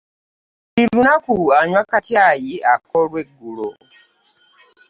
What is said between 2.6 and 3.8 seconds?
ak'olweggulo.